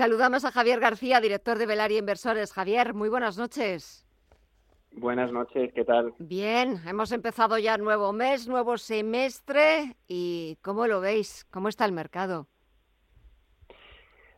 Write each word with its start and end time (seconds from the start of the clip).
Saludamos 0.00 0.46
a 0.46 0.50
Javier 0.50 0.80
García, 0.80 1.20
director 1.20 1.58
de 1.58 1.66
Velaria 1.66 1.98
Inversores. 1.98 2.54
Javier, 2.54 2.94
muy 2.94 3.10
buenas 3.10 3.36
noches. 3.36 4.06
Buenas 4.92 5.30
noches, 5.30 5.74
¿qué 5.74 5.84
tal? 5.84 6.14
Bien, 6.18 6.76
hemos 6.88 7.12
empezado 7.12 7.58
ya 7.58 7.76
nuevo 7.76 8.10
mes, 8.14 8.48
nuevo 8.48 8.78
semestre 8.78 9.96
y 10.08 10.56
¿cómo 10.62 10.86
lo 10.86 11.02
veis? 11.02 11.44
¿Cómo 11.50 11.68
está 11.68 11.84
el 11.84 11.92
mercado? 11.92 12.46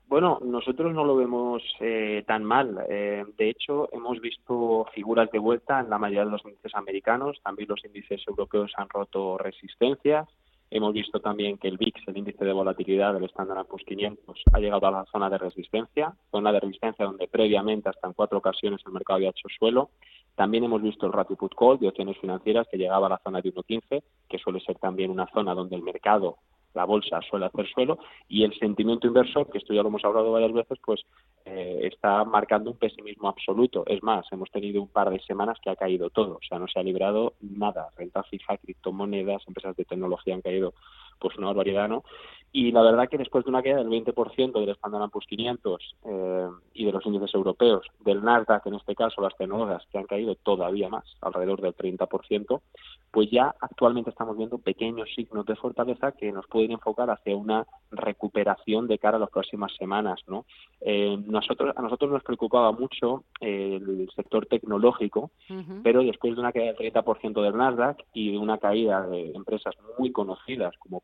Bueno, 0.08 0.40
nosotros 0.42 0.92
no 0.92 1.04
lo 1.04 1.14
vemos 1.14 1.62
eh, 1.78 2.24
tan 2.26 2.42
mal. 2.42 2.84
Eh, 2.88 3.24
de 3.38 3.48
hecho, 3.48 3.88
hemos 3.92 4.20
visto 4.20 4.84
figuras 4.92 5.30
de 5.30 5.38
vuelta 5.38 5.78
en 5.78 5.90
la 5.90 5.98
mayoría 5.98 6.24
de 6.24 6.32
los 6.32 6.44
índices 6.44 6.74
americanos. 6.74 7.38
También 7.44 7.68
los 7.68 7.84
índices 7.84 8.20
europeos 8.26 8.72
han 8.76 8.88
roto 8.88 9.38
resistencias. 9.38 10.28
Hemos 10.74 10.94
visto 10.94 11.20
también 11.20 11.58
que 11.58 11.68
el 11.68 11.76
VIX, 11.76 12.08
el 12.08 12.16
índice 12.16 12.46
de 12.46 12.52
volatilidad 12.54 13.12
del 13.12 13.24
Standard 13.24 13.66
Poor's 13.66 13.84
500, 13.84 14.42
ha 14.54 14.58
llegado 14.58 14.86
a 14.86 14.90
la 14.90 15.04
zona 15.04 15.28
de 15.28 15.36
resistencia, 15.36 16.14
zona 16.30 16.50
de 16.50 16.60
resistencia 16.60 17.04
donde 17.04 17.28
previamente 17.28 17.90
hasta 17.90 18.08
en 18.08 18.14
cuatro 18.14 18.38
ocasiones 18.38 18.80
el 18.86 18.92
mercado 18.92 19.18
había 19.18 19.28
hecho 19.28 19.48
suelo. 19.58 19.90
También 20.34 20.64
hemos 20.64 20.80
visto 20.80 21.04
el 21.04 21.12
ratio 21.12 21.36
put 21.36 21.54
call 21.54 21.78
de 21.78 21.88
opciones 21.88 22.16
financieras 22.16 22.66
que 22.70 22.78
llegaba 22.78 23.06
a 23.06 23.10
la 23.10 23.20
zona 23.22 23.42
de 23.42 23.52
1.15, 23.52 24.02
que 24.26 24.38
suele 24.38 24.60
ser 24.60 24.78
también 24.78 25.10
una 25.10 25.26
zona 25.26 25.54
donde 25.54 25.76
el 25.76 25.82
mercado 25.82 26.38
la 26.74 26.84
bolsa 26.84 27.20
suele 27.22 27.46
hacer 27.46 27.66
suelo 27.68 27.98
y 28.28 28.44
el 28.44 28.56
sentimiento 28.58 29.06
inversor, 29.06 29.50
que 29.50 29.58
esto 29.58 29.74
ya 29.74 29.82
lo 29.82 29.88
hemos 29.88 30.04
hablado 30.04 30.32
varias 30.32 30.52
veces, 30.52 30.78
pues 30.84 31.02
eh, 31.44 31.88
está 31.92 32.24
marcando 32.24 32.70
un 32.70 32.78
pesimismo 32.78 33.28
absoluto. 33.28 33.84
Es 33.86 34.02
más, 34.02 34.26
hemos 34.32 34.50
tenido 34.50 34.80
un 34.82 34.88
par 34.88 35.10
de 35.10 35.20
semanas 35.20 35.58
que 35.62 35.70
ha 35.70 35.76
caído 35.76 36.10
todo, 36.10 36.36
o 36.36 36.46
sea, 36.48 36.58
no 36.58 36.68
se 36.68 36.78
ha 36.78 36.82
librado 36.82 37.34
nada. 37.40 37.88
Renta 37.96 38.22
fija, 38.24 38.56
criptomonedas, 38.58 39.42
empresas 39.46 39.76
de 39.76 39.84
tecnología 39.84 40.34
han 40.34 40.42
caído 40.42 40.74
pues 41.22 41.38
una 41.38 41.46
barbaridad, 41.46 41.88
¿no? 41.88 42.02
Y 42.54 42.70
la 42.70 42.82
verdad 42.82 43.08
que 43.08 43.16
después 43.16 43.44
de 43.44 43.50
una 43.50 43.62
caída 43.62 43.78
del 43.78 43.88
20% 43.88 44.52
del 44.52 44.68
Standard 44.68 45.10
Poor's 45.10 45.26
500 45.26 45.96
eh, 46.04 46.48
y 46.74 46.84
de 46.84 46.92
los 46.92 47.06
índices 47.06 47.34
europeos, 47.34 47.86
del 48.00 48.22
Nasdaq 48.22 48.66
en 48.66 48.74
este 48.74 48.94
caso, 48.94 49.22
las 49.22 49.34
tecnologías 49.38 49.82
que 49.90 49.96
han 49.96 50.04
caído 50.04 50.34
todavía 50.34 50.90
más, 50.90 51.04
alrededor 51.22 51.62
del 51.62 51.74
30%, 51.74 52.60
pues 53.10 53.30
ya 53.30 53.54
actualmente 53.58 54.10
estamos 54.10 54.36
viendo 54.36 54.58
pequeños 54.58 55.08
signos 55.14 55.46
de 55.46 55.56
fortaleza 55.56 56.12
que 56.12 56.30
nos 56.30 56.46
pueden 56.46 56.72
enfocar 56.72 57.08
hacia 57.08 57.34
una 57.34 57.66
recuperación 57.90 58.86
de 58.86 58.98
cara 58.98 59.16
a 59.16 59.20
las 59.20 59.30
próximas 59.30 59.72
semanas, 59.78 60.20
¿no? 60.26 60.44
Eh, 60.82 61.16
nosotros, 61.26 61.74
a 61.74 61.80
nosotros 61.80 62.10
nos 62.10 62.22
preocupaba 62.22 62.72
mucho 62.72 63.24
el 63.40 64.10
sector 64.14 64.44
tecnológico, 64.46 65.30
pero 65.82 66.02
después 66.02 66.34
de 66.34 66.40
una 66.40 66.52
caída 66.52 66.72
del 66.72 66.92
30% 66.92 67.42
del 67.42 67.56
Nasdaq 67.56 68.04
y 68.12 68.32
de 68.32 68.38
una 68.38 68.58
caída 68.58 69.06
de 69.06 69.32
empresas 69.32 69.74
muy 69.98 70.12
conocidas 70.12 70.74
como 70.78 71.00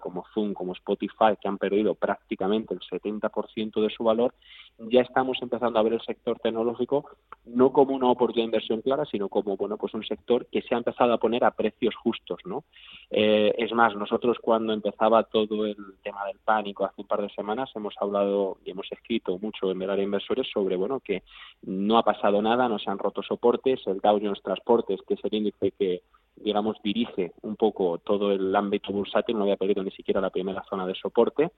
Como 0.00 0.24
Zoom, 0.32 0.54
como 0.54 0.72
Spotify, 0.72 1.02
Spotify, 1.02 1.36
que 1.40 1.48
han 1.48 1.58
perdido 1.58 1.94
prácticamente 1.94 2.74
el 2.74 2.80
70% 2.80 3.80
de 3.80 3.90
su 3.90 4.04
valor, 4.04 4.34
ya 4.78 5.00
estamos 5.00 5.38
empezando 5.40 5.78
a 5.78 5.82
ver 5.82 5.94
el 5.94 6.00
sector 6.02 6.38
tecnológico 6.38 7.04
no 7.44 7.72
como 7.72 7.94
una 7.94 8.10
oportunidad 8.10 8.44
de 8.44 8.56
inversión 8.56 8.80
clara, 8.82 9.04
sino 9.04 9.28
como 9.28 9.56
bueno 9.56 9.76
pues 9.76 9.94
un 9.94 10.04
sector 10.04 10.46
que 10.46 10.62
se 10.62 10.74
ha 10.74 10.78
empezado 10.78 11.12
a 11.12 11.18
poner 11.18 11.44
a 11.44 11.50
precios 11.50 11.94
justos, 11.96 12.40
¿no? 12.44 12.64
Eh, 13.10 13.52
es 13.58 13.72
más, 13.72 13.94
nosotros 13.96 14.38
cuando 14.40 14.72
empezaba 14.72 15.24
todo 15.24 15.66
el 15.66 15.76
tema 16.02 16.24
del 16.26 16.38
pánico 16.44 16.84
hace 16.84 17.00
un 17.00 17.06
par 17.06 17.22
de 17.22 17.30
semanas 17.30 17.70
hemos 17.74 17.94
hablado 18.00 18.58
y 18.64 18.70
hemos 18.70 18.86
escrito 18.90 19.38
mucho 19.38 19.70
en 19.70 19.78
Velar 19.78 20.00
Inversores 20.00 20.48
sobre 20.52 20.76
bueno 20.76 21.00
que 21.00 21.22
no 21.62 21.98
ha 21.98 22.02
pasado 22.02 22.40
nada, 22.40 22.68
no 22.68 22.78
se 22.78 22.90
han 22.90 22.98
roto 22.98 23.22
soportes, 23.22 23.80
el 23.86 24.00
Dow 24.00 24.18
Jones 24.22 24.42
Transportes, 24.42 25.00
que 25.06 25.14
es 25.14 25.24
el 25.24 25.34
índice 25.34 25.72
que 25.72 26.02
digamos, 26.36 26.76
dirige 26.82 27.32
un 27.42 27.56
poco 27.56 27.98
todo 27.98 28.32
el 28.32 28.54
ámbito 28.54 28.92
bursátil, 28.92 29.36
no 29.36 29.42
había 29.42 29.56
perdido 29.56 29.82
ni 29.82 29.90
siquiera 29.90 30.20
la 30.20 30.30
primera 30.30 30.64
zona 30.68 30.86
de 30.86 30.94
soporte. 30.94 31.50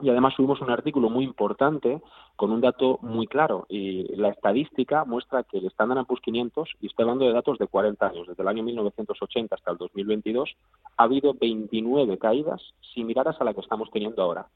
Y 0.00 0.10
además 0.10 0.34
subimos 0.34 0.60
un 0.60 0.70
artículo 0.70 1.10
muy 1.10 1.24
importante 1.24 2.00
con 2.36 2.52
un 2.52 2.60
dato 2.60 3.00
muy 3.02 3.26
claro. 3.26 3.66
Y 3.68 4.14
la 4.14 4.28
estadística 4.28 5.04
muestra 5.04 5.42
que 5.42 5.58
el 5.58 5.66
Standard 5.66 6.06
Poor's 6.06 6.22
500, 6.22 6.68
y 6.80 6.86
estoy 6.86 7.02
hablando 7.02 7.26
de 7.26 7.32
datos 7.32 7.58
de 7.58 7.66
40 7.66 8.06
años, 8.06 8.28
desde 8.28 8.40
el 8.40 8.48
año 8.48 8.62
1980 8.62 9.56
hasta 9.56 9.72
el 9.72 9.76
2022, 9.76 10.54
ha 10.96 11.02
habido 11.02 11.34
29 11.34 12.16
caídas 12.18 12.62
similares 12.94 13.34
a 13.40 13.44
la 13.44 13.54
que 13.54 13.60
estamos 13.60 13.90
teniendo 13.90 14.22
ahora. 14.22 14.46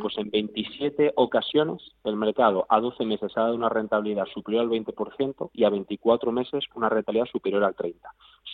Pues 0.00 0.18
en 0.18 0.30
27 0.30 1.12
ocasiones 1.16 1.80
el 2.04 2.16
mercado 2.16 2.66
a 2.68 2.80
12 2.80 3.04
meses 3.04 3.32
ha 3.36 3.42
dado 3.42 3.54
una 3.54 3.68
rentabilidad 3.68 4.26
superior 4.26 4.64
al 4.64 4.70
20% 4.70 5.50
y 5.54 5.64
a 5.64 5.70
24 5.70 6.32
meses 6.32 6.64
una 6.74 6.88
rentabilidad 6.88 7.26
superior 7.26 7.64
al 7.64 7.76
30%. 7.76 7.94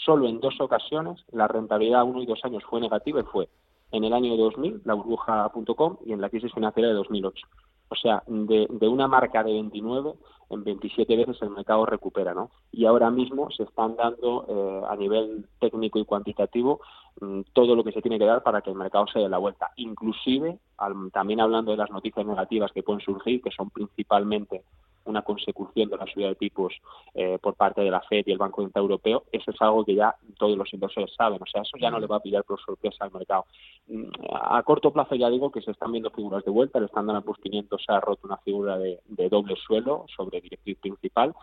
Solo 0.05 0.28
en 0.28 0.41
dos 0.41 0.60
ocasiones 0.60 1.25
la 1.32 1.49
rentabilidad 1.49 2.00
a 2.00 2.05
uno 2.05 2.22
y 2.22 2.26
dos 2.26 2.44
años 2.44 2.62
fue 2.69 2.81
negativa 2.81 3.21
y 3.21 3.25
fue 3.25 3.49
en 3.93 4.05
el 4.05 4.12
año 4.12 4.37
2000, 4.37 4.82
la 4.84 4.94
burbuja.com, 4.94 5.99
y 6.05 6.12
en 6.12 6.21
la 6.21 6.28
crisis 6.28 6.53
financiera 6.53 6.88
de 6.88 6.94
2008. 6.94 7.47
O 7.89 7.95
sea, 7.95 8.23
de, 8.27 8.67
de, 8.69 8.89
una 8.89 9.07
marca 9.07 9.43
de 9.43 9.53
29, 9.53 10.15
en 10.51 10.65
27 10.65 11.17
veces 11.17 11.41
el 11.43 11.51
mercado 11.51 11.87
recupera, 11.87 12.35
¿no? 12.35 12.51
Y 12.73 12.85
ahora 12.85 13.11
mismo 13.11 13.51
se 13.51 13.63
están 13.63 13.97
dando 13.97 14.45
eh, 14.49 14.83
a 14.89 14.97
nivel 14.97 15.47
técnico 15.61 15.99
y 15.99 16.05
cuantitativo 16.05 16.81
mm, 17.21 17.43
todo 17.53 17.75
lo 17.75 17.85
que 17.85 17.93
se 17.93 18.03
tiene 18.03 18.19
que 18.19 18.25
dar 18.25 18.43
para 18.43 18.61
que 18.61 18.71
el 18.71 18.77
mercado 18.77 19.07
se 19.07 19.21
dé 19.21 19.29
la 19.29 19.39
vuelta. 19.39 19.71
Inclusive, 19.77 20.59
también 21.13 21.41
hablando 21.41 21.71
de 21.71 21.77
las 21.77 21.91
noticias 21.91 22.27
negativas 22.27 22.73
que 22.73 22.83
pueden 22.83 23.01
surgir, 23.01 23.43
que 23.43 23.51
son 23.51 23.71
principalmente 23.71 24.63
una 25.06 25.22
consecución 25.22 25.89
de 25.89 25.97
la 25.97 26.06
subida 26.06 26.28
de 26.28 26.34
tipos 26.34 26.75
eh, 27.15 27.39
por 27.41 27.55
parte 27.55 27.81
de 27.81 27.91
la 27.91 28.00
Fed 28.00 28.25
y 28.27 28.33
el 28.33 28.39
Banco 28.39 28.62
Central 28.62 28.83
Europeo, 28.83 29.25
eso 29.33 29.50
es 29.50 29.61
algo 29.61 29.84
que 29.84 29.94
ya 29.94 30.15
todos 30.39 30.56
los 30.56 30.72
inversores 30.72 31.15
saben, 31.17 31.41
o 31.43 31.47
sea, 31.47 31.62
eso 31.62 31.77
ya 31.78 31.91
no 31.91 31.99
le 31.99 32.06
va 32.06 32.17
a 32.17 32.21
pillar 32.21 32.44
por 32.44 32.61
sorpresa 32.61 33.05
al 33.05 33.12
mercado. 33.12 33.47
Mm, 33.89 34.11
a 34.33 34.62
corto 34.62 34.93
plazo 34.93 35.15
ya 35.15 35.31
digo 35.31 35.50
que 35.50 35.62
se 35.62 35.71
están 35.71 35.93
viendo 35.93 36.11
figuras 36.11 36.44
de 36.44 36.50
vuelta, 36.50 36.78
el 36.78 36.87
Standard 36.87 37.25
Poor's 37.25 37.41
500 37.43 37.84
se 37.84 37.93
ha 37.93 38.00
roto 38.00 38.27
una 38.27 38.37
figura 38.39 38.78
de, 38.78 39.00
doble 39.31 39.56
suelo 39.56 40.06
sobre 40.15 40.41
directriz 40.41 40.78
principal 40.78 41.34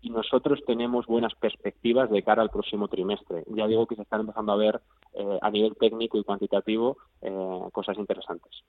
y 0.00 0.10
nosotros 0.10 0.60
tenemos 0.66 1.06
buenas 1.06 1.34
perspectivas 1.34 2.10
de 2.10 2.22
cara 2.22 2.42
al 2.42 2.50
próximo 2.50 2.88
trimestre. 2.88 3.44
Ya 3.46 3.66
digo 3.66 3.86
que 3.86 3.94
se 3.94 4.02
están 4.02 4.20
empezando 4.20 4.52
a 4.52 4.56
ver 4.56 4.80
eh, 5.14 5.38
a 5.40 5.50
nivel 5.50 5.76
técnico 5.76 6.18
y 6.18 6.24
cuantitativo 6.24 6.98
eh, 7.20 7.60
cosas 7.72 7.96
interesantes. 7.96 8.64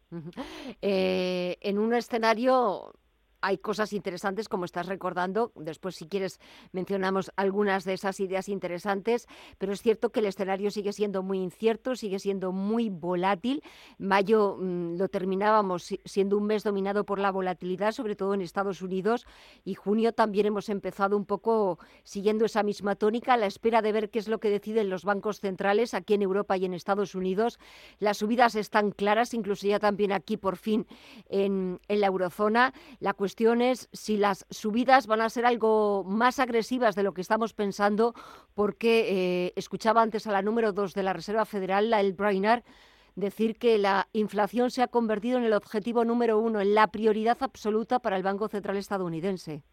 en 0.82 1.80
un 1.80 1.94
escenario 1.94 2.94
hay 3.44 3.58
cosas 3.58 3.92
interesantes, 3.92 4.48
como 4.48 4.64
estás 4.64 4.86
recordando. 4.86 5.52
Después, 5.56 5.96
si 5.96 6.08
quieres, 6.08 6.40
mencionamos 6.72 7.30
algunas 7.36 7.84
de 7.84 7.94
esas 7.94 8.22
ideas 8.22 8.48
interesantes, 8.48 9.28
pero 9.58 9.74
es 9.74 9.82
cierto 9.82 10.12
que 10.12 10.22
el 10.22 10.28
escenario 10.28 10.72
sigue 10.72 10.94
siendo 10.94 11.24
muy 11.24 11.40
incierto, 11.40 11.98
sigue 11.98 12.20
siendo 12.20 12.54
muy 12.54 12.90
volátil. 12.90 13.62
Mayo 13.98 14.56
mm, 14.58 14.96
lo 14.96 15.10
terminábamos 15.10 15.94
siendo 16.06 16.38
un 16.38 16.46
mes 16.46 16.64
dominado 16.64 17.04
por 17.04 17.20
la 17.20 17.32
volatilidad, 17.32 17.92
sobre 17.92 18.16
todo 18.16 18.34
en 18.34 18.42
Estados 18.42 18.82
Unidos, 18.82 19.28
y 19.66 19.74
junio 19.74 20.14
también 20.14 20.46
hemos 20.46 20.70
empezado 20.70 21.18
un 21.18 21.26
poco 21.26 21.80
siguiendo 22.04 22.46
esa 22.46 22.64
misma 22.64 22.96
tónica, 22.96 23.34
a 23.34 23.38
la 23.38 23.48
espera 23.48 23.82
de 23.82 23.92
ver 23.92 24.10
qué 24.10 24.20
es 24.20 24.30
lo 24.30 24.40
que 24.40 24.50
deciden 24.50 24.90
los 24.90 25.04
bancos 25.04 25.42
centrales 25.42 25.94
aquí 25.94 26.14
en 26.14 26.22
Europa 26.22 26.56
y 26.56 26.64
en 26.64 26.74
Estados 26.74 27.14
Unidos. 27.14 27.60
Las 28.00 28.20
subidas 28.20 28.56
están 28.56 28.92
claras, 28.92 29.34
incluso 29.34 29.68
ya 29.68 29.80
también 29.80 30.14
aquí 30.14 30.38
por 30.38 30.56
fin 30.56 30.88
en, 31.28 31.82
en 31.90 32.00
la 32.00 32.08
eurozona. 32.08 32.74
La 33.02 33.12
cuestión 33.12 33.33
cuestiones 33.34 33.90
si 33.94 34.16
las 34.16 34.46
subidas 34.52 35.08
van 35.08 35.22
a 35.22 35.30
ser 35.30 35.48
algo 35.48 36.04
más 36.04 36.38
agresivas 36.38 36.94
de 36.94 37.02
lo 37.02 37.16
que 37.16 37.22
estamos 37.22 37.54
pensando, 37.54 38.14
porque 38.54 39.46
eh, 39.48 39.54
escuchaba 39.56 40.04
antes 40.04 40.28
a 40.28 40.32
la 40.32 40.44
número 40.44 40.72
dos 40.72 40.94
de 40.94 41.02
la 41.02 41.14
Reserva 41.14 41.44
Federal, 41.46 41.90
la 41.90 42.00
El 42.00 42.14
Brainard, 42.14 42.64
decir 43.16 43.58
que 43.58 43.80
la 43.80 44.08
inflación 44.14 44.70
se 44.70 44.84
ha 44.84 44.88
convertido 44.88 45.40
en 45.40 45.46
el 45.46 45.54
objetivo 45.54 46.06
número 46.06 46.38
uno, 46.38 46.62
en 46.62 46.76
la 46.76 46.86
prioridad 46.92 47.38
absoluta 47.40 47.98
para 47.98 48.18
el 48.18 48.24
Banco 48.24 48.48
Central 48.50 48.78
estadounidense. 48.78 49.64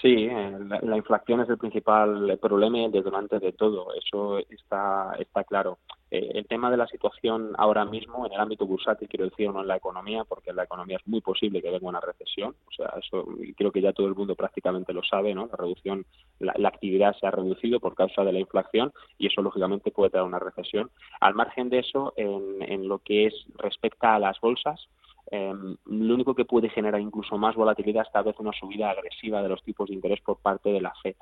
Sí, 0.00 0.28
eh, 0.30 0.58
la, 0.82 0.96
inflación 0.96 1.40
es 1.40 1.48
el 1.48 1.58
principal 1.58 2.38
problema 2.40 2.78
y 2.78 2.88
detonante 2.88 3.40
de 3.40 3.52
todo, 3.52 3.92
eso 3.94 4.38
está, 4.38 5.16
está 5.18 5.42
claro. 5.42 5.78
Eh, 6.08 6.30
el 6.34 6.46
tema 6.46 6.70
de 6.70 6.76
la 6.76 6.86
situación 6.86 7.52
ahora 7.58 7.84
mismo 7.84 8.24
en 8.24 8.32
el 8.32 8.38
ámbito 8.38 8.64
bursátil, 8.64 9.08
quiero 9.08 9.24
decir, 9.28 9.50
no 9.50 9.60
en 9.60 9.66
la 9.66 9.76
economía, 9.76 10.22
porque 10.22 10.50
en 10.50 10.56
la 10.56 10.62
economía 10.62 10.98
es 10.98 11.06
muy 11.08 11.20
posible 11.20 11.60
que 11.60 11.70
venga 11.70 11.88
una 11.88 12.00
recesión, 12.00 12.54
o 12.68 12.72
sea, 12.72 12.94
eso 13.02 13.26
creo 13.56 13.72
que 13.72 13.80
ya 13.80 13.92
todo 13.92 14.06
el 14.06 14.14
mundo 14.14 14.36
prácticamente 14.36 14.92
lo 14.92 15.02
sabe, 15.02 15.34
¿no? 15.34 15.46
La 15.46 15.56
reducción, 15.56 16.06
la, 16.38 16.68
actividad 16.68 17.16
se 17.18 17.26
ha 17.26 17.32
reducido 17.32 17.80
por 17.80 17.96
causa 17.96 18.22
de 18.22 18.32
la 18.32 18.38
inflación 18.38 18.92
y 19.18 19.26
eso 19.26 19.42
lógicamente 19.42 19.90
puede 19.90 20.10
traer 20.10 20.26
una 20.26 20.38
recesión. 20.38 20.90
Al 21.20 21.34
margen 21.34 21.70
de 21.70 21.80
eso, 21.80 22.14
en, 22.16 22.62
en 22.62 22.86
lo 22.86 23.00
que 23.00 23.26
es 23.26 23.34
respecta 23.56 24.14
a 24.14 24.20
las 24.20 24.40
bolsas, 24.40 24.88
Em, 25.30 25.76
lo 25.86 26.14
único 26.14 26.34
que 26.34 26.44
puede 26.44 26.70
generar 26.70 27.00
incluso 27.00 27.36
más 27.36 27.54
volatilidad 27.54 28.06
es 28.06 28.12
tal 28.12 28.24
vez 28.24 28.36
una 28.38 28.52
subida 28.52 28.90
agresiva 28.90 29.42
de 29.42 29.48
los 29.48 29.62
tipos 29.62 29.88
de 29.88 29.94
interés 29.94 30.20
por 30.22 30.38
parte 30.38 30.70
de 30.70 30.80
la 30.80 30.92
Fed. 31.02 31.16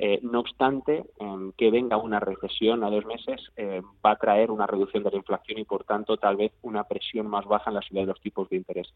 Eh, 0.00 0.20
no 0.22 0.38
obstante, 0.38 1.04
que 1.56 1.72
venga 1.72 1.96
una 1.96 2.20
recesión 2.20 2.84
a 2.84 2.90
dos 2.90 3.04
meses 3.04 3.50
em, 3.56 3.82
va 4.04 4.12
a 4.12 4.16
traer 4.16 4.52
una 4.52 4.64
reducción 4.64 5.02
de 5.02 5.10
la 5.10 5.16
inflación 5.16 5.58
y, 5.58 5.64
por 5.64 5.82
tanto, 5.82 6.16
tal 6.16 6.36
vez 6.36 6.52
una 6.62 6.84
presión 6.84 7.26
más 7.26 7.44
baja 7.46 7.70
en 7.70 7.74
la 7.74 7.82
subida 7.82 8.02
de 8.02 8.06
los 8.06 8.20
tipos 8.20 8.48
de 8.48 8.58
interés. 8.58 8.94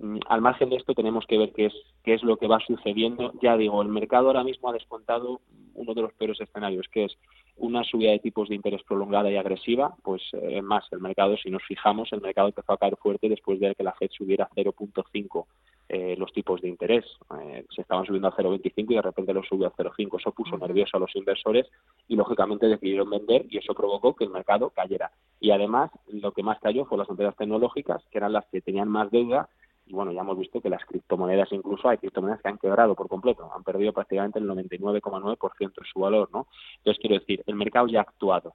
Mm, 0.00 0.18
al 0.26 0.40
margen 0.40 0.70
de 0.70 0.76
esto, 0.76 0.92
tenemos 0.92 1.24
que 1.26 1.38
ver 1.38 1.52
qué 1.52 1.66
es, 1.66 1.74
qué 2.02 2.14
es 2.14 2.24
lo 2.24 2.36
que 2.36 2.48
va 2.48 2.58
sucediendo. 2.66 3.32
Ya 3.40 3.56
digo, 3.56 3.80
el 3.80 3.88
mercado 3.88 4.26
ahora 4.26 4.42
mismo 4.42 4.68
ha 4.68 4.72
descontado 4.72 5.40
uno 5.74 5.94
de 5.94 6.02
los 6.02 6.12
peores 6.14 6.40
escenarios, 6.40 6.88
que 6.88 7.04
es 7.04 7.16
una 7.56 7.84
subida 7.84 8.10
de 8.10 8.18
tipos 8.18 8.48
de 8.48 8.56
interés 8.56 8.82
prolongada 8.82 9.30
y 9.30 9.36
agresiva, 9.36 9.94
pues 10.02 10.22
eh, 10.32 10.62
más 10.62 10.84
el 10.90 11.00
mercado, 11.00 11.36
si 11.36 11.50
nos 11.50 11.62
fijamos, 11.62 12.12
el 12.12 12.22
mercado 12.22 12.48
empezó 12.48 12.72
a 12.72 12.78
caer 12.78 12.96
fuerte 12.96 13.28
después 13.28 13.60
de 13.60 13.74
que 13.76 13.84
la 13.84 13.92
Fed 13.92 14.10
subiera 14.10 14.48
0.5 14.56 15.46
eh, 15.92 16.14
los 16.16 16.32
tipos 16.32 16.60
de 16.60 16.68
interés. 16.68 17.04
Eh, 17.42 17.66
se 17.74 17.82
estaban 17.82 18.06
subiendo 18.06 18.28
a 18.28 18.36
0,25 18.36 18.92
y 18.92 18.94
de 18.94 19.02
repente 19.02 19.34
los 19.34 19.44
subió 19.48 19.66
a 19.66 19.72
0,5. 19.72 20.20
Eso 20.20 20.30
puso 20.30 20.56
nervioso 20.56 20.96
a 20.96 21.00
los 21.00 21.14
inversores 21.16 21.66
y 22.06 22.14
lógicamente 22.14 22.68
decidieron 22.68 23.10
vender 23.10 23.46
y 23.50 23.58
eso 23.58 23.74
provocó 23.74 24.14
que 24.14 24.22
el 24.22 24.30
mercado 24.30 24.70
cayera. 24.70 25.10
Y 25.40 25.50
además 25.50 25.90
lo 26.06 26.30
que 26.30 26.44
más 26.44 26.60
cayó 26.60 26.84
fue 26.84 26.96
las 26.96 27.10
empresas 27.10 27.34
tecnológicas, 27.34 28.04
que 28.08 28.18
eran 28.18 28.32
las 28.32 28.46
que 28.46 28.60
tenían 28.60 28.88
más 28.88 29.10
deuda 29.10 29.48
y 29.90 29.92
bueno, 29.92 30.12
ya 30.12 30.20
hemos 30.20 30.38
visto 30.38 30.60
que 30.60 30.70
las 30.70 30.84
criptomonedas, 30.84 31.50
incluso 31.50 31.88
hay 31.88 31.98
criptomonedas 31.98 32.40
que 32.40 32.48
han 32.48 32.58
quebrado 32.58 32.94
por 32.94 33.08
completo, 33.08 33.50
han 33.52 33.64
perdido 33.64 33.92
prácticamente 33.92 34.38
el 34.38 34.46
99,9% 34.46 35.58
de 35.58 35.88
su 35.92 35.98
valor, 35.98 36.28
¿no? 36.32 36.46
Entonces, 36.76 37.00
quiero 37.00 37.18
decir, 37.18 37.42
el 37.44 37.56
mercado 37.56 37.88
ya 37.88 37.98
ha 37.98 38.02
actuado, 38.02 38.54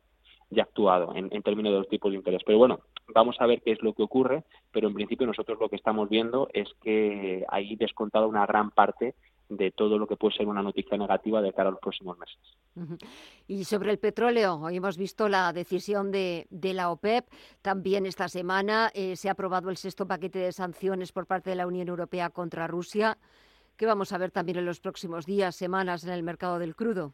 ya 0.49 0.63
actuado 0.63 1.15
en, 1.15 1.29
términos 1.41 1.73
de 1.73 1.79
los 1.79 1.89
tipos 1.89 2.11
de 2.11 2.17
interés. 2.17 2.41
Pero 2.45 2.57
bueno, 2.57 2.79
vamos 3.13 3.35
a 3.39 3.45
ver 3.45 3.61
qué 3.61 3.71
es 3.71 3.81
lo 3.81 3.93
que 3.93 4.03
ocurre, 4.03 4.43
pero 4.71 4.87
en 4.87 4.93
principio 4.93 5.27
nosotros 5.27 5.59
lo 5.59 5.69
que 5.69 5.75
estamos 5.75 6.09
viendo 6.09 6.49
es 6.53 6.69
que 6.81 7.45
hay 7.49 7.75
descontado 7.75 8.27
una 8.27 8.45
gran 8.45 8.71
parte 8.71 9.15
de 9.49 9.71
todo 9.71 9.99
lo 9.99 10.07
que 10.07 10.15
puede 10.15 10.35
ser 10.35 10.47
una 10.47 10.63
noticia 10.63 10.97
negativa 10.97 11.41
de 11.41 11.53
cara 11.53 11.69
a 11.69 11.71
los 11.71 11.79
próximos 11.79 12.17
meses. 12.17 12.37
Y 13.47 13.63
sobre 13.65 13.91
el 13.91 13.99
petróleo, 13.99 14.55
hoy 14.55 14.77
hemos 14.77 14.97
visto 14.97 15.29
la 15.29 15.53
decisión 15.53 16.11
de, 16.11 16.47
de 16.49 16.73
la 16.73 16.89
OPEP. 16.89 17.27
También 17.61 18.05
esta 18.07 18.27
semana 18.27 18.89
eh, 18.95 19.15
se 19.15 19.29
ha 19.29 19.33
aprobado 19.33 19.69
el 19.69 19.77
sexto 19.77 20.07
paquete 20.07 20.39
de 20.39 20.51
sanciones 20.51 21.11
por 21.11 21.27
parte 21.27 21.51
de 21.51 21.57
la 21.57 21.67
Unión 21.67 21.87
Europea 21.87 22.31
contra 22.31 22.65
Rusia. 22.65 23.19
¿Qué 23.77 23.85
vamos 23.85 24.13
a 24.13 24.17
ver 24.17 24.31
también 24.31 24.57
en 24.57 24.65
los 24.65 24.79
próximos 24.79 25.25
días, 25.25 25.55
semanas 25.55 26.03
en 26.05 26.11
el 26.11 26.23
mercado 26.23 26.57
del 26.59 26.75
crudo? 26.75 27.13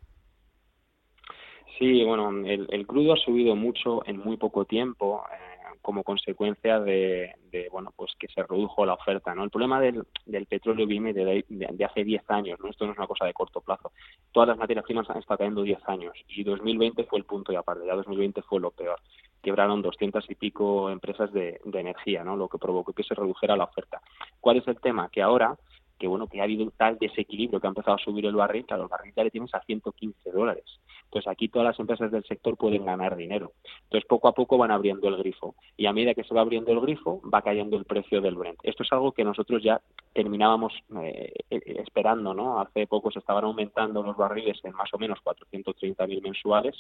Sí, 1.78 2.04
bueno, 2.04 2.30
el, 2.46 2.68
el 2.70 2.88
crudo 2.88 3.14
ha 3.14 3.18
subido 3.18 3.56
mucho 3.56 4.06
en 4.06 4.18
muy 4.18 4.38
poco 4.38 4.66
tiempo. 4.66 5.24
Eh, 5.32 5.52
como 5.82 6.04
consecuencia 6.04 6.80
de, 6.80 7.34
bueno 7.72 7.92
pues 7.96 8.14
que 8.20 8.28
se 8.28 8.44
redujo 8.44 8.86
la 8.86 8.94
oferta 8.94 9.34
no 9.34 9.44
el 9.44 9.50
problema 9.50 9.80
del, 9.82 10.04
del 10.26 10.46
petróleo 10.46 10.86
viene 10.86 11.14
de, 11.14 11.44
de, 11.48 11.86
hace 11.86 12.04
10 12.04 12.30
años 12.30 12.60
no 12.60 12.70
esto 12.70 12.86
no 12.86 12.92
es 12.92 12.98
una 12.98 13.08
cosa 13.08 13.26
de 13.26 13.34
corto 13.34 13.62
plazo. 13.62 13.92
Todas 14.32 14.50
las 14.50 14.58
materias 14.58 14.86
primas 14.86 15.10
han 15.10 15.18
estado 15.18 15.40
cayendo 15.40 15.64
10 15.64 15.80
años 15.88 16.14
y 16.28 16.44
2020 16.44 17.04
fue 17.06 17.20
el 17.20 17.26
punto 17.26 17.52
y 17.52 17.56
aparte 17.56 17.86
ya 17.86 17.96
2020 17.96 18.42
fue 18.44 18.60
lo 18.60 18.72
peor. 18.72 19.00
Quebraron 19.42 19.82
200 19.82 20.30
y 20.30 20.36
pico 20.36 20.90
empresas 20.90 21.34
de, 21.34 21.60
de 21.66 21.80
energía 21.80 22.24
no 22.24 22.36
lo 22.36 22.48
que 22.48 22.58
provocó 22.58 22.94
que 22.94 23.04
se 23.04 23.16
redujera 23.16 23.56
la 23.56 23.66
oferta. 23.66 24.02
Cuál 24.40 24.58
es 24.58 24.68
el 24.68 24.80
tema 24.80 25.10
que 25.10 25.22
ahora 25.22 25.58
que 26.02 26.08
bueno 26.08 26.26
que 26.26 26.42
ha 26.42 26.46
habido 26.46 26.68
tal 26.76 26.98
desequilibrio 26.98 27.62
que 27.62 27.68
ha 27.68 27.70
empezado 27.70 27.96
a 27.96 28.00
subir 28.00 28.26
el 28.26 28.36
barril, 28.36 28.66
claro, 28.66 28.84
el 28.84 28.90
barril 28.90 29.14
ya 29.16 29.24
le 29.24 29.30
tienes 29.30 29.54
a 29.54 29.62
115 29.62 30.32
dólares. 30.32 30.66
Entonces 31.04 31.32
aquí 31.32 31.48
todas 31.48 31.68
las 31.68 31.80
empresas 31.80 32.10
del 32.10 32.24
sector 32.24 32.58
pueden 32.58 32.86
ganar 32.86 33.16
dinero. 33.16 33.52
Entonces 33.84 34.08
poco 34.08 34.28
a 34.28 34.34
poco 34.34 34.58
van 34.58 34.72
abriendo 34.72 35.10
el 35.10 35.18
grifo 35.18 35.54
y 35.78 35.86
a 35.86 35.94
medida 35.94 36.16
que 36.16 36.24
se 36.24 36.34
va 36.34 36.42
abriendo 36.42 36.72
el 36.72 36.80
grifo 36.80 37.22
va 37.32 37.44
cayendo 37.44 37.78
el 37.78 37.86
precio 37.86 38.20
del 38.20 38.36
Brent. 38.36 38.58
Esto 38.64 38.82
es 38.82 38.92
algo 38.92 39.12
que 39.12 39.24
nosotros 39.24 39.62
ya 39.62 39.80
terminábamos 40.14 40.74
eh, 41.04 41.34
eh, 41.52 41.62
esperando, 41.86 42.34
¿no? 42.34 42.60
Hace 42.60 42.88
poco 42.88 43.12
se 43.12 43.20
estaban 43.20 43.44
aumentando 43.44 44.02
los 44.02 44.18
barriles 44.18 44.60
en 44.64 44.72
más 44.72 44.92
o 44.94 44.98
menos 44.98 45.20
430.000 45.24 46.24
mensuales 46.24 46.76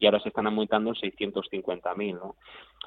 y 0.00 0.06
ahora 0.06 0.18
se 0.18 0.30
están 0.30 0.48
aumentando 0.48 0.90
en 0.90 0.96
650.000, 0.96 2.14
¿no? 2.14 2.34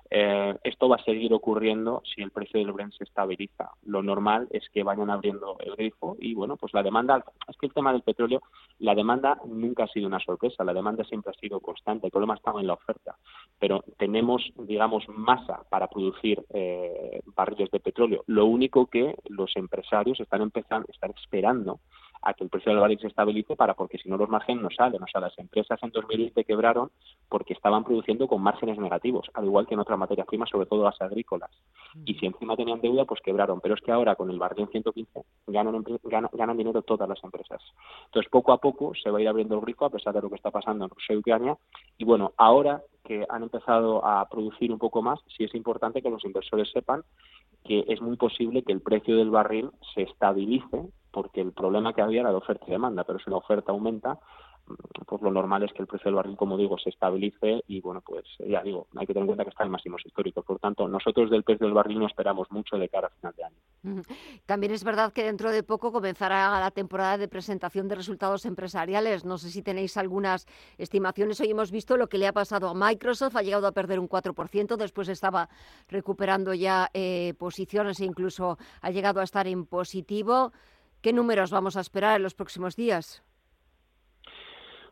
Eh, 0.09 0.55
esto 0.63 0.89
va 0.89 0.97
a 0.97 1.03
seguir 1.03 1.33
ocurriendo 1.33 2.01
si 2.03 2.21
el 2.21 2.31
precio 2.31 2.59
del 2.59 2.71
Brent 2.73 2.93
se 2.93 3.03
estabiliza. 3.03 3.71
Lo 3.85 4.01
normal 4.01 4.47
es 4.51 4.67
que 4.69 4.83
vayan 4.83 5.09
abriendo 5.09 5.57
el 5.59 5.75
grifo 5.77 6.17
y 6.19 6.33
bueno, 6.33 6.57
pues 6.57 6.73
la 6.73 6.83
demanda, 6.83 7.23
es 7.47 7.57
que 7.57 7.67
el 7.67 7.73
tema 7.73 7.93
del 7.93 8.01
petróleo, 8.01 8.41
la 8.79 8.95
demanda 8.95 9.39
nunca 9.45 9.83
ha 9.83 9.87
sido 9.87 10.07
una 10.07 10.19
sorpresa, 10.19 10.63
la 10.63 10.73
demanda 10.73 11.03
siempre 11.05 11.31
ha 11.35 11.39
sido 11.39 11.59
constante, 11.59 12.07
el 12.07 12.11
problema 12.11 12.35
estaba 12.35 12.59
en 12.59 12.67
la 12.67 12.73
oferta, 12.73 13.15
pero 13.59 13.83
tenemos, 13.97 14.51
digamos, 14.57 15.07
masa 15.09 15.61
para 15.69 15.87
producir 15.87 16.43
eh, 16.53 17.21
barriles 17.35 17.71
de 17.71 17.79
petróleo. 17.79 18.23
Lo 18.27 18.45
único 18.45 18.87
que 18.87 19.15
los 19.29 19.55
empresarios 19.55 20.19
están 20.19 20.41
empezando, 20.41 20.87
están 20.91 21.13
esperando 21.21 21.79
a 22.27 22.33
que 22.33 22.43
el 22.43 22.49
precio 22.49 22.73
del 22.73 22.81
barril 22.81 22.99
se 22.99 23.07
estabilice 23.07 23.55
para 23.55 23.73
porque 23.73 23.97
si 23.97 24.09
no 24.09 24.17
los 24.17 24.27
márgenes 24.27 24.61
no 24.61 24.69
salen. 24.69 25.01
O 25.01 25.07
sea, 25.07 25.21
las 25.21 25.37
empresas 25.39 25.81
en 25.81 25.91
2020 25.91 26.43
quebraron 26.43 26.91
porque 27.29 27.53
estaban 27.53 27.85
produciendo 27.85 28.27
con 28.27 28.41
márgenes 28.41 28.77
negativos, 28.77 29.31
al 29.33 29.45
igual 29.45 29.65
que 29.65 29.75
en 29.75 29.79
otras 29.79 29.97
materias 29.97 30.27
primas, 30.27 30.49
sobre 30.49 30.65
todo 30.65 30.83
las 30.83 31.01
agrícolas. 31.01 31.49
Y 32.03 32.15
si 32.15 32.25
encima 32.25 32.57
tenían 32.57 32.81
deuda, 32.81 33.05
pues 33.05 33.21
quebraron. 33.21 33.61
Pero 33.61 33.75
es 33.75 33.81
que 33.81 33.93
ahora 33.93 34.15
con 34.15 34.29
el 34.29 34.37
barril 34.37 34.63
en 34.63 34.71
115 34.71 35.23
ganan, 35.47 35.85
ganan, 36.33 36.57
dinero 36.57 36.81
todas 36.81 37.07
las 37.07 37.23
empresas. 37.23 37.61
Entonces, 38.07 38.29
poco 38.29 38.51
a 38.51 38.57
poco 38.57 38.91
se 39.01 39.09
va 39.09 39.19
a 39.19 39.21
ir 39.21 39.29
abriendo 39.29 39.55
el 39.55 39.61
grifo 39.61 39.85
a 39.85 39.89
pesar 39.89 40.13
de 40.13 40.21
lo 40.21 40.29
que 40.29 40.35
está 40.35 40.51
pasando 40.51 40.83
en 40.83 40.89
Rusia 40.89 41.15
y 41.15 41.19
Ucrania. 41.19 41.57
Y 41.97 42.03
bueno, 42.03 42.33
ahora 42.35 42.81
que 43.05 43.25
han 43.29 43.43
empezado 43.43 44.05
a 44.05 44.27
producir 44.27 44.69
un 44.73 44.79
poco 44.79 45.01
más, 45.01 45.21
sí 45.37 45.45
es 45.45 45.55
importante 45.55 46.01
que 46.01 46.09
los 46.09 46.25
inversores 46.25 46.69
sepan 46.71 47.03
que 47.63 47.85
es 47.87 48.01
muy 48.01 48.17
posible 48.17 48.63
que 48.63 48.73
el 48.73 48.81
precio 48.81 49.15
del 49.17 49.29
barril 49.29 49.69
se 49.93 50.03
estabilice 50.03 50.89
porque 51.11 51.41
el 51.41 51.53
problema 51.53 51.93
que 51.93 52.01
había 52.01 52.21
era 52.21 52.31
de 52.31 52.37
oferta 52.37 52.65
y 52.67 52.71
demanda, 52.71 53.03
pero 53.03 53.19
si 53.19 53.29
la 53.29 53.37
oferta 53.37 53.71
aumenta, 53.71 54.19
pues 55.05 55.21
lo 55.21 55.31
normal 55.31 55.63
es 55.63 55.71
que 55.71 55.81
el 55.81 55.87
precio 55.87 56.05
del 56.05 56.15
barril, 56.15 56.35
como 56.35 56.57
digo, 56.57 56.77
se 56.77 56.89
estabilice 56.89 57.63
y 57.67 57.79
bueno, 57.79 58.01
pues 58.01 58.25
ya 58.39 58.61
digo, 58.61 58.87
hay 58.95 59.07
que 59.07 59.13
tener 59.13 59.23
en 59.23 59.27
cuenta 59.27 59.43
que 59.45 59.51
está 59.51 59.63
en 59.63 59.71
máximos 59.71 60.05
históricos. 60.05 60.43
Por 60.43 60.59
tanto, 60.59 60.87
nosotros 60.87 61.29
del 61.29 61.43
precio 61.43 61.65
del 61.65 61.73
barril 61.73 61.99
no 61.99 62.07
esperamos 62.07 62.51
mucho 62.51 62.77
de 62.77 62.89
cara 62.89 63.07
a 63.07 63.09
final 63.11 63.33
de 63.35 63.43
año. 63.43 64.03
También 64.45 64.73
es 64.73 64.83
verdad 64.83 65.13
que 65.13 65.23
dentro 65.23 65.51
de 65.51 65.63
poco 65.63 65.91
comenzará 65.91 66.59
la 66.59 66.71
temporada 66.71 67.17
de 67.17 67.27
presentación 67.27 67.87
de 67.87 67.95
resultados 67.95 68.45
empresariales. 68.45 69.23
No 69.23 69.37
sé 69.37 69.49
si 69.49 69.61
tenéis 69.61 69.95
algunas 69.95 70.45
estimaciones. 70.77 71.39
Hoy 71.39 71.51
hemos 71.51 71.71
visto 71.71 71.95
lo 71.95 72.07
que 72.07 72.17
le 72.17 72.27
ha 72.27 72.33
pasado 72.33 72.67
a 72.69 72.73
Microsoft. 72.73 73.37
Ha 73.37 73.43
llegado 73.43 73.67
a 73.67 73.71
perder 73.71 73.99
un 73.99 74.09
4%, 74.09 74.75
después 74.75 75.07
estaba 75.07 75.47
recuperando 75.87 76.53
ya 76.53 76.89
eh, 76.93 77.33
posiciones 77.37 78.01
e 78.01 78.05
incluso 78.05 78.57
ha 78.81 78.91
llegado 78.91 79.21
a 79.21 79.23
estar 79.23 79.47
en 79.47 79.65
positivo. 79.65 80.51
¿Qué 81.01 81.13
números 81.13 81.51
vamos 81.51 81.77
a 81.77 81.81
esperar 81.81 82.17
en 82.17 82.23
los 82.23 82.33
próximos 82.33 82.75
días? 82.75 83.23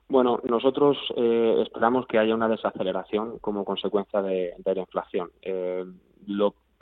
Bueno, 0.08 0.40
nosotros 0.44 0.98
eh, 1.16 1.64
esperamos 1.64 2.06
que 2.08 2.20
haya 2.20 2.36
una 2.36 2.48
desaceleración 2.48 3.40
como 3.40 3.66
consecuencia 3.66 4.22
de, 4.22 4.54
la 4.64 4.80
inflación. 4.80 5.32
Eh, 5.42 5.84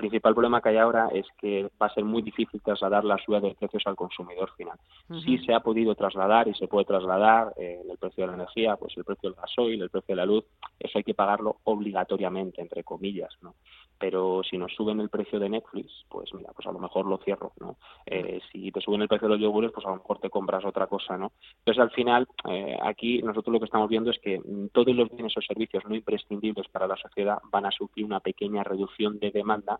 principal 0.03 0.33
problema 0.33 0.59
que 0.61 0.67
hay 0.67 0.77
ahora 0.77 1.07
es 1.13 1.25
que 1.37 1.69
va 1.81 1.85
a 1.85 1.93
ser 1.93 2.03
muy 2.03 2.21
difícil 2.21 2.61
trasladar 2.61 3.05
la 3.05 3.17
subida 3.17 3.39
de 3.39 3.55
precios 3.55 3.83
al 3.85 3.95
consumidor 3.95 4.51
final. 4.57 4.77
Sí 5.23 5.37
se 5.45 5.53
ha 5.53 5.61
podido 5.61 5.95
trasladar 5.95 6.49
y 6.49 6.53
se 6.55 6.67
puede 6.67 6.83
trasladar 6.83 7.53
eh, 7.55 7.79
el 7.89 7.97
precio 7.97 8.23
de 8.23 8.27
la 8.27 8.35
energía, 8.35 8.75
pues 8.75 8.97
el 8.97 9.05
precio 9.05 9.29
del 9.29 9.39
gasoil, 9.39 9.81
el 9.81 9.89
precio 9.89 10.13
de 10.13 10.17
la 10.17 10.25
luz, 10.25 10.43
eso 10.77 10.97
hay 10.97 11.05
que 11.05 11.13
pagarlo 11.13 11.57
obligatoriamente, 11.63 12.61
entre 12.61 12.83
comillas, 12.83 13.31
¿no? 13.41 13.55
Pero 13.97 14.41
si 14.43 14.57
nos 14.57 14.73
suben 14.73 14.99
el 14.99 15.07
precio 15.07 15.39
de 15.39 15.47
Netflix, 15.47 15.89
pues 16.09 16.33
mira, 16.33 16.51
pues 16.53 16.67
a 16.67 16.73
lo 16.73 16.79
mejor 16.79 17.05
lo 17.05 17.19
cierro, 17.19 17.53
¿no? 17.61 17.77
Eh, 18.05 18.41
si 18.51 18.69
te 18.71 18.81
suben 18.81 19.01
el 19.01 19.07
precio 19.07 19.29
de 19.29 19.35
los 19.35 19.41
yogures, 19.41 19.71
pues 19.71 19.85
a 19.85 19.89
lo 19.89 19.97
mejor 19.97 20.19
te 20.19 20.29
compras 20.29 20.65
otra 20.65 20.87
cosa, 20.87 21.17
¿no? 21.17 21.31
Entonces 21.59 21.81
al 21.81 21.91
final, 21.91 22.27
eh, 22.49 22.77
aquí 22.83 23.21
nosotros 23.21 23.53
lo 23.53 23.59
que 23.59 23.65
estamos 23.65 23.87
viendo 23.87 24.11
es 24.11 24.19
que 24.19 24.39
mm, 24.39 24.69
todos 24.73 24.93
los 24.93 25.09
bienes 25.09 25.37
o 25.37 25.41
servicios 25.41 25.85
no 25.87 25.95
imprescindibles 25.95 26.67
para 26.67 26.87
la 26.87 26.97
sociedad 26.97 27.37
van 27.49 27.65
a 27.65 27.71
sufrir 27.71 28.05
una 28.05 28.19
pequeña 28.19 28.63
reducción 28.63 29.19
de 29.19 29.31
demanda 29.31 29.79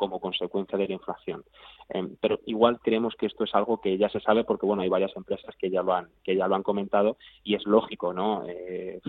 como 0.00 0.18
consecuencia 0.18 0.78
de 0.78 0.88
la 0.88 0.94
inflación. 0.94 1.44
Em, 1.90 2.16
pero 2.22 2.40
igual 2.46 2.80
creemos 2.80 3.14
que 3.16 3.26
esto 3.26 3.44
es 3.44 3.54
algo 3.54 3.82
que 3.82 3.98
ya 3.98 4.08
se 4.08 4.20
sabe 4.20 4.44
porque 4.44 4.64
bueno 4.64 4.80
hay 4.80 4.88
varias 4.88 5.14
empresas 5.14 5.54
que 5.56 5.68
ya 5.68 5.82
lo 5.82 5.92
han 5.92 6.08
que 6.24 6.34
ya 6.34 6.48
lo 6.48 6.54
han 6.54 6.62
comentado 6.62 7.18
y 7.44 7.54
es 7.54 7.66
lógico, 7.66 8.14
¿no? 8.14 8.44
Eh, 8.46 9.00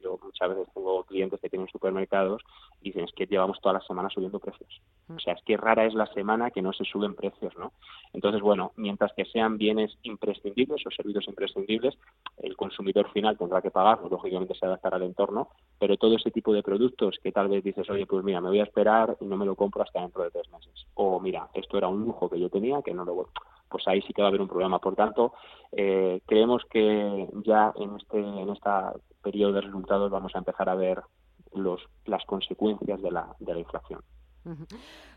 yo 0.00 0.06
yo 0.06 0.18
muchas 0.22 0.48
veces 0.50 0.72
tengo 0.72 1.02
clientes 1.04 1.40
que 1.40 1.48
tienen 1.48 1.68
supermercados 1.68 2.42
y 2.80 2.90
dicen 2.90 3.04
es 3.04 3.12
que 3.12 3.26
llevamos 3.26 3.60
toda 3.60 3.74
la 3.74 3.80
semana 3.80 4.08
subiendo 4.08 4.38
precios. 4.38 4.80
O 5.08 5.18
sea, 5.18 5.34
es 5.34 5.42
que 5.42 5.56
rara 5.56 5.84
es 5.84 5.94
la 5.94 6.06
semana 6.14 6.50
que 6.52 6.62
no 6.62 6.72
se 6.72 6.84
suben 6.84 7.14
precios, 7.14 7.56
¿no? 7.58 7.72
Entonces, 8.12 8.40
bueno, 8.40 8.72
mientras 8.76 9.12
que 9.14 9.24
sean 9.24 9.58
bienes 9.58 9.98
imprescindibles 10.02 10.86
o 10.86 10.90
servicios 10.90 11.26
imprescindibles, 11.26 11.98
el 12.38 12.56
consumidor 12.56 13.10
final 13.12 13.36
tendrá 13.36 13.60
que 13.62 13.70
pagar, 13.70 13.98
lógicamente 14.08 14.54
se 14.54 14.66
adaptará 14.66 14.96
al 14.96 15.02
entorno, 15.02 15.48
pero 15.78 15.96
todo 15.96 16.16
ese 16.16 16.30
tipo 16.30 16.52
de 16.52 16.62
productos 16.62 17.18
que 17.22 17.32
tal 17.32 17.48
vez 17.48 17.64
dices, 17.64 17.88
oye, 17.90 18.06
pues 18.06 18.24
mira, 18.24 18.40
me 18.40 18.48
voy 18.48 18.60
a 18.60 18.64
esperar 18.64 19.16
y 19.20 19.26
no 19.26 19.36
me 19.36 19.46
lo 19.46 19.56
compro 19.56 19.82
hasta 19.82 20.00
dentro 20.00 20.22
de 20.22 20.30
tres 20.36 20.52
meses. 20.52 20.86
O 20.94 21.20
mira, 21.20 21.48
esto 21.54 21.78
era 21.78 21.88
un 21.88 22.04
lujo 22.04 22.28
que 22.28 22.38
yo 22.38 22.48
tenía 22.48 22.82
que 22.82 22.94
no 22.94 23.04
lo 23.04 23.14
voy 23.14 23.26
pues 23.68 23.86
ahí 23.88 24.00
sí 24.02 24.12
que 24.12 24.22
va 24.22 24.28
a 24.28 24.30
haber 24.30 24.40
un 24.40 24.48
problema. 24.48 24.78
Por 24.78 24.94
tanto, 24.94 25.34
eh, 25.72 26.20
creemos 26.26 26.62
que 26.70 27.28
ya 27.44 27.72
en 27.76 27.96
este 27.96 28.18
en 28.18 28.48
esta 28.50 28.94
periodo 29.22 29.54
de 29.54 29.60
resultados 29.62 30.10
vamos 30.10 30.34
a 30.34 30.38
empezar 30.38 30.68
a 30.68 30.74
ver 30.74 31.02
los, 31.52 31.80
las 32.04 32.24
consecuencias 32.24 33.02
de 33.02 33.10
la, 33.10 33.34
de 33.40 33.54
la 33.54 33.60
inflación. 33.60 34.00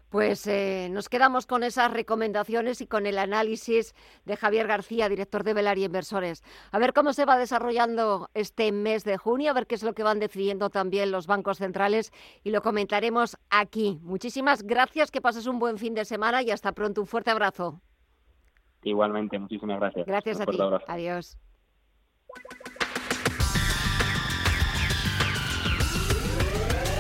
Pues 0.10 0.48
eh, 0.48 0.90
nos 0.92 1.08
quedamos 1.08 1.46
con 1.46 1.64
esas 1.64 1.92
recomendaciones 1.92 2.82
y 2.82 2.88
con 2.88 3.06
el 3.06 3.20
análisis 3.20 3.94
de 4.26 4.36
Javier 4.36 4.68
García, 4.68 5.08
director 5.08 5.44
de 5.44 5.54
Velar 5.54 5.78
Inversores. 5.78 6.44
A 6.72 6.80
ver 6.80 6.94
cómo 6.94 7.14
se 7.14 7.26
va 7.26 7.38
desarrollando 7.38 8.30
este 8.34 8.72
mes 8.72 9.04
de 9.04 9.18
junio, 9.18 9.52
a 9.52 9.54
ver 9.54 9.68
qué 9.68 9.76
es 9.76 9.84
lo 9.84 9.94
que 9.94 10.02
van 10.02 10.20
decidiendo 10.20 10.72
también 10.72 11.12
los 11.12 11.28
bancos 11.28 11.60
centrales 11.60 12.12
y 12.44 12.50
lo 12.50 12.62
comentaremos 12.62 13.38
aquí. 13.52 14.00
Muchísimas 14.02 14.64
gracias, 14.64 15.12
que 15.12 15.22
pases 15.22 15.46
un 15.46 15.60
buen 15.60 15.78
fin 15.78 15.94
de 15.94 16.06
semana 16.06 16.42
y 16.42 16.50
hasta 16.50 16.72
pronto. 16.72 17.02
Un 17.02 17.08
fuerte 17.08 17.30
abrazo. 17.30 17.80
Igualmente, 18.84 19.38
muchísimas 19.38 19.80
gracias. 19.80 20.08
Gracias 20.08 20.42
a 20.42 20.46
ti. 20.46 20.58
Adiós. 20.88 21.38